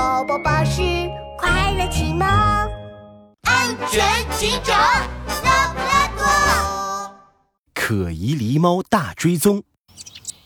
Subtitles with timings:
[0.00, 0.80] 宝宝巴士
[1.36, 2.26] 快乐启蒙，
[3.42, 4.02] 安全
[4.38, 4.74] 警长
[5.44, 7.14] 拉布拉多，
[7.74, 9.62] 可疑狸猫大追踪。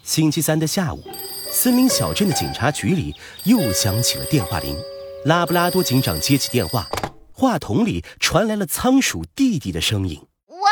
[0.03, 1.05] 星期三的下午，
[1.53, 3.15] 森林小镇的警察局里
[3.45, 4.77] 又响起了电话铃。
[5.25, 6.89] 拉布拉多警长接起电话，
[7.31, 10.67] 话筒里传来了仓鼠弟弟的声音：“喂喂，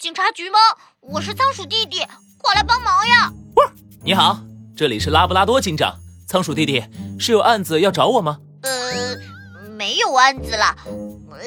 [0.00, 0.58] 警察局吗？
[0.98, 2.04] 我是仓鼠弟弟，
[2.38, 3.64] 快来帮忙呀！”喂
[4.02, 4.40] 你好，
[4.76, 5.96] 这里是拉布拉多警长。
[6.26, 6.82] 仓鼠弟弟，
[7.20, 8.38] 是有案子要找我吗？
[8.62, 10.74] 呃，没有案子了。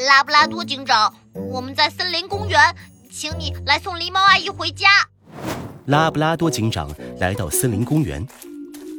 [0.08, 1.14] 拉布拉多警长，
[1.52, 2.58] 我们在森林公园，
[3.12, 4.88] 请你来送狸猫阿姨回家。
[5.88, 6.90] 拉布拉多警长
[7.20, 8.26] 来到森林公园，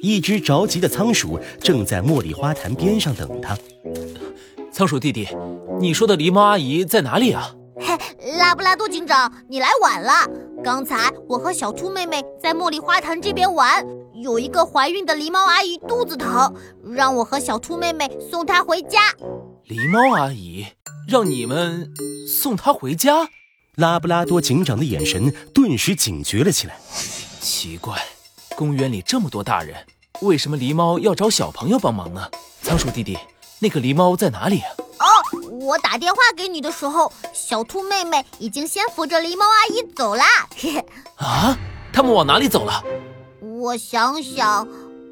[0.03, 3.57] 一只着急的仓鼠正在茉莉花坛边上等他。
[4.71, 5.29] 仓鼠弟弟，
[5.81, 7.55] 你说的狸猫阿姨在哪里啊？
[7.77, 7.97] 嘿，
[8.37, 10.13] 拉布拉多警长，你来晚了。
[10.63, 13.83] 刚才我和小兔妹妹在茉莉花坛这边玩。
[14.21, 18.99] 有一个怀孕的狸猫阿姨肚子疼，让我和小兔妹妹送她回家。
[19.67, 20.67] 狸猫阿姨
[21.09, 21.91] 让你们
[22.29, 23.31] 送她回家？
[23.77, 26.79] 拉布拉多警长的眼神顿时警觉了起来。
[27.41, 27.99] 奇怪，
[28.57, 29.75] 公园里这么多大人，
[30.21, 32.29] 为什么狸猫要找小朋友帮忙呢？
[32.61, 33.17] 仓鼠弟弟，
[33.59, 34.69] 那个狸猫在哪里啊？
[34.99, 35.07] 哦，
[35.63, 40.23] 我打电话给你的时候，小兔妹妹已经先扶着狸猫阿姨走了。
[41.17, 41.57] 啊？
[41.91, 42.85] 他们往哪里走了？
[43.61, 44.67] 我想想，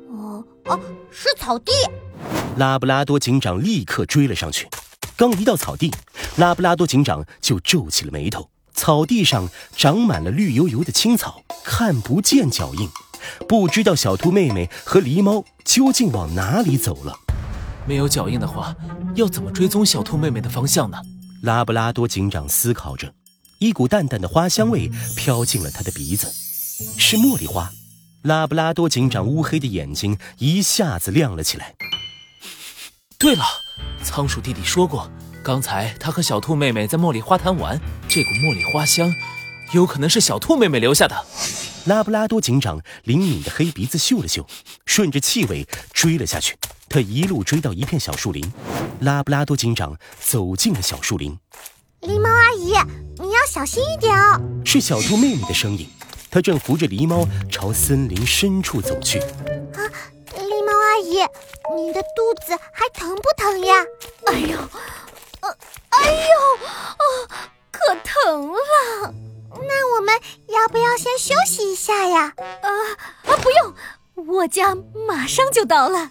[0.08, 1.70] 哦哦，是草地。
[2.56, 4.66] 拉布拉多警长立刻追了上去。
[5.18, 5.92] 刚一到草地，
[6.38, 8.48] 拉布拉多警长就皱起了眉头。
[8.72, 12.88] 草地上长满了绿油油的青草，看不见脚印，
[13.46, 17.14] 不知道小兔妹妹和狸猫究竟往哪里走了。
[17.86, 18.74] 没有脚印的话，
[19.14, 20.96] 要怎么追踪小兔妹妹的方向呢？
[21.42, 23.12] 拉布拉多警长思考着，
[23.58, 26.32] 一股淡淡的花香味飘进了他的鼻子，
[26.96, 27.70] 是茉莉花。
[28.22, 31.74] 拉布拉多警长乌黑的眼睛一下子亮了起来。
[33.18, 33.44] 对了，
[34.02, 35.10] 仓鼠弟弟说过，
[35.42, 39.12] 刚才他和小兔妹妹在茉莉花坛玩，这股茉莉花香，
[39.72, 41.26] 有可能是小兔妹妹留下的。
[41.86, 44.46] 拉布拉多警长灵敏的黑鼻子嗅了嗅，
[44.84, 46.56] 顺着气味追了下去。
[46.88, 48.44] 他一路追到一片小树林，
[49.00, 51.38] 拉布拉多警长走进了小树林。
[52.02, 52.72] 狸猫阿姨，
[53.20, 54.40] 你要小心一点哦。
[54.64, 55.88] 是小兔妹妹的声音。
[56.30, 59.18] 他正扶着狸猫朝森林深处走去。
[59.18, 59.80] 啊，
[60.36, 61.20] 狸猫阿姨，
[61.76, 63.74] 你的肚子还疼不疼呀？
[64.26, 64.58] 哎呦，
[65.40, 65.56] 呃，
[65.88, 66.18] 哎呦，
[66.98, 67.28] 哦，
[67.72, 69.14] 可疼了。
[69.60, 70.14] 那我们
[70.48, 72.32] 要不要先休息一下呀？
[72.36, 72.68] 啊
[73.24, 73.74] 啊，不用，
[74.26, 76.10] 我家马上就到了。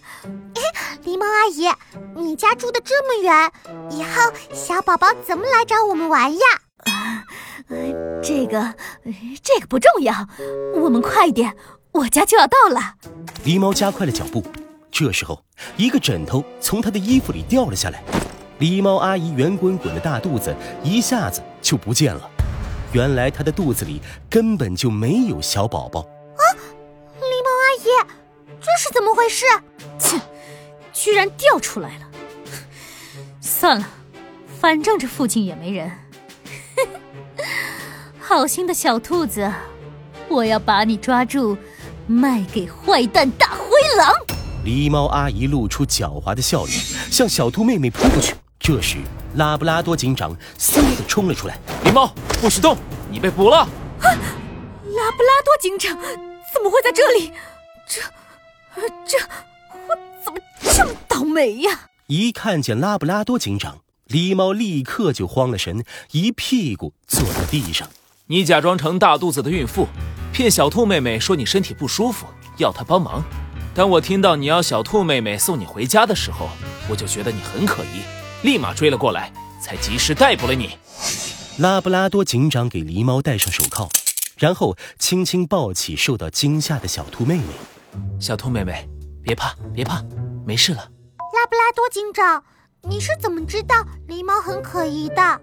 [1.05, 1.69] 狸猫阿姨，
[2.15, 3.51] 你家住的这么远，
[3.91, 6.39] 以后小宝宝怎么来找我们玩呀？
[7.69, 8.73] 呃，这个，
[9.43, 10.27] 这个不重要，
[10.75, 11.55] 我们快一点，
[11.91, 12.95] 我家就要到了。
[13.43, 14.43] 狸猫加快了脚步，
[14.89, 15.43] 这时候，
[15.75, 18.01] 一个枕头从他的衣服里掉了下来，
[18.59, 22.29] 狸猫阿姨圆滚滚的大肚子一下子就不见了。
[22.93, 26.43] 原来她的肚子里根本就没有小宝宝啊！
[27.19, 28.07] 狸猫阿姨，
[28.61, 29.45] 这是怎么回事？
[29.99, 30.17] 切，
[30.93, 32.07] 居然掉出来了！
[33.41, 33.85] 算了，
[34.61, 35.91] 反正这附近也没人。
[38.29, 39.49] 好心的小兔子，
[40.27, 41.57] 我要把你抓住，
[42.07, 44.13] 卖给坏蛋大灰狼。
[44.65, 46.69] 狸猫阿姨露出狡猾的笑容，
[47.09, 48.35] 向小兔妹妹扑过去。
[48.59, 48.97] 这时，
[49.35, 52.75] 拉布拉多警长嗖的冲了出来：“狸猫，不许动！
[53.09, 53.59] 你被捕了！”
[54.03, 54.03] 啊！
[54.03, 55.97] 拉布拉多警长
[56.53, 57.31] 怎么会在这里？
[57.87, 58.01] 这……
[59.07, 59.17] 这……
[59.87, 60.39] 我怎么
[60.75, 61.87] 这么倒霉呀？
[62.07, 63.77] 一看见拉布拉多警长，
[64.09, 67.87] 狸猫立刻就慌了神，一屁股坐在地上。
[68.29, 69.87] 你假装成大肚子的孕妇，
[70.33, 72.27] 骗小兔妹妹说你身体不舒服，
[72.57, 73.23] 要她帮忙。
[73.73, 76.49] 当我听到你要小兔妹妹送你回家的时候，
[76.89, 78.01] 我就觉得你很可疑，
[78.43, 80.77] 立马追了过来，才及时逮捕了你。
[81.59, 83.89] 拉布拉多警长给狸猫戴上手铐，
[84.37, 87.43] 然后轻轻抱起受到惊吓的小兔妹妹。
[88.19, 88.89] 小兔妹妹，
[89.23, 90.03] 别怕，别怕，
[90.45, 90.79] 没事了。
[90.79, 92.43] 拉布拉多警长，
[92.81, 95.41] 你是怎么知道狸猫很可疑的？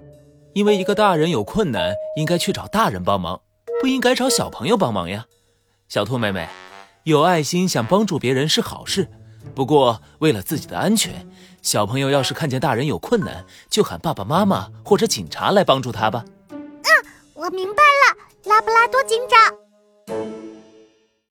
[0.55, 3.41] 因为一个大人有困难，应该去找大人帮忙，
[3.81, 5.27] 不应该找小朋友帮忙呀。
[5.89, 6.49] 小兔妹妹，
[7.03, 9.09] 有爱心想帮助别人是好事，
[9.53, 11.29] 不过为了自己的安全，
[11.61, 16.25] 小朋友要是看见大人有困难，就喊爸爸妈妈或者警察来帮助他吧。
[16.51, 16.61] 嗯，
[17.35, 19.64] 我明白了，拉布拉多警长。